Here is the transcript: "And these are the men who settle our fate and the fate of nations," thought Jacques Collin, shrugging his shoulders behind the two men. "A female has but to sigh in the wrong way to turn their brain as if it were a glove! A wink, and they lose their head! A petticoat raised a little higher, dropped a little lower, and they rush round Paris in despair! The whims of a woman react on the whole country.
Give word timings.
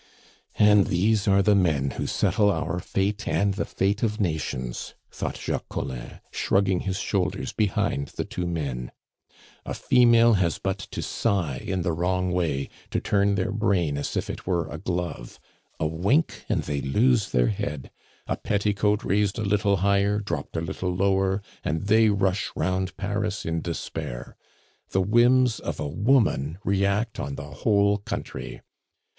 "And 0.57 0.87
these 0.87 1.27
are 1.27 1.43
the 1.43 1.53
men 1.53 1.91
who 1.91 2.07
settle 2.07 2.49
our 2.49 2.79
fate 2.79 3.27
and 3.27 3.53
the 3.53 3.65
fate 3.65 4.01
of 4.01 4.19
nations," 4.19 4.95
thought 5.11 5.37
Jacques 5.37 5.69
Collin, 5.69 6.21
shrugging 6.31 6.79
his 6.79 6.97
shoulders 6.97 7.53
behind 7.53 8.07
the 8.07 8.25
two 8.25 8.47
men. 8.47 8.91
"A 9.63 9.75
female 9.75 10.33
has 10.33 10.57
but 10.57 10.79
to 10.79 11.03
sigh 11.03 11.57
in 11.57 11.83
the 11.83 11.91
wrong 11.91 12.31
way 12.31 12.67
to 12.89 12.99
turn 12.99 13.35
their 13.35 13.51
brain 13.51 13.95
as 13.95 14.17
if 14.17 14.27
it 14.27 14.47
were 14.47 14.67
a 14.69 14.79
glove! 14.79 15.39
A 15.79 15.85
wink, 15.85 16.45
and 16.49 16.63
they 16.63 16.81
lose 16.81 17.31
their 17.31 17.49
head! 17.49 17.91
A 18.25 18.37
petticoat 18.37 19.03
raised 19.03 19.37
a 19.37 19.43
little 19.45 19.77
higher, 19.85 20.17
dropped 20.19 20.57
a 20.57 20.61
little 20.61 20.95
lower, 20.95 21.43
and 21.63 21.83
they 21.83 22.09
rush 22.09 22.49
round 22.55 22.97
Paris 22.97 23.45
in 23.45 23.61
despair! 23.61 24.35
The 24.89 25.01
whims 25.01 25.59
of 25.59 25.79
a 25.79 25.87
woman 25.87 26.57
react 26.63 27.19
on 27.19 27.35
the 27.35 27.51
whole 27.51 27.99
country. 27.99 28.61